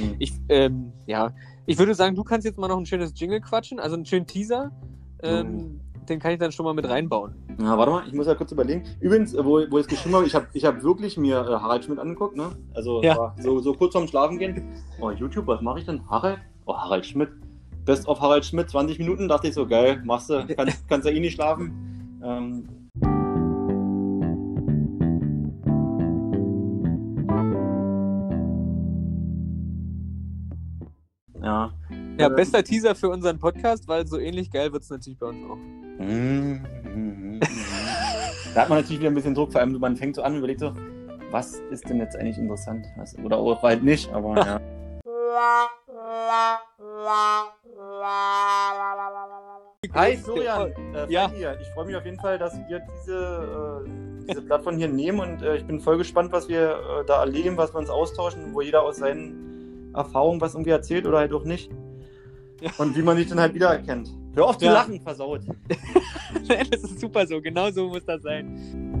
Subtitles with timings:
[0.00, 0.16] Hm.
[0.18, 1.32] Ich, ähm, ja,
[1.66, 4.26] ich würde sagen, du kannst jetzt mal noch ein schönes Jingle quatschen, also einen schönen
[4.26, 4.70] Teaser.
[5.22, 7.34] Ähm, Den kann ich dann schon mal mit reinbauen.
[7.60, 8.82] Ja, warte mal, ich muss ja kurz überlegen.
[9.00, 11.52] Übrigens, äh, wo, wo ich es geschrieben habe, ich habe ich hab wirklich mir äh,
[11.52, 12.50] Harald Schmidt angeguckt, ne?
[12.74, 13.34] Also Ja.
[13.38, 14.64] so, so kurz vorm Schlafen gehen.
[15.00, 16.00] Oh, YouTube, was mache ich denn?
[16.08, 16.38] Harald?
[16.64, 17.28] Oh, Harald Schmidt.
[17.84, 21.12] Best of Harald Schmidt, 20 Minuten, dachte ich so, geil, machst du, kannst, kannst ja
[21.14, 22.20] eh nicht schlafen.
[22.24, 22.68] Ähm,
[31.42, 31.72] ja.
[32.18, 35.26] Ja, Äh, bester Teaser für unseren Podcast, weil so ähnlich geil wird es natürlich bei
[35.26, 35.58] uns auch.
[38.54, 40.38] Da hat man natürlich wieder ein bisschen Druck, vor allem man fängt so an und
[40.38, 40.74] überlegt so,
[41.30, 42.84] was ist denn jetzt eigentlich interessant?
[42.96, 44.60] Was, oder auch halt nicht, aber ja.
[49.94, 51.30] Hi Florian, äh, Ja.
[51.30, 51.56] Hier.
[51.60, 55.42] Ich freue mich auf jeden Fall, dass wir diese, äh, diese Plattform hier nehmen und
[55.42, 58.60] äh, ich bin voll gespannt, was wir äh, da erleben, was wir uns austauschen, wo
[58.60, 59.49] jeder aus seinen
[59.94, 61.70] Erfahrungen was irgendwie erzählt oder halt auch nicht.
[62.60, 62.70] Ja.
[62.78, 64.14] Und wie man sich dann halt wiedererkennt.
[64.34, 64.74] Hör auf zu Ja.
[64.74, 65.40] lachen, versaut.
[66.48, 68.99] das ist super so, genau so muss das sein.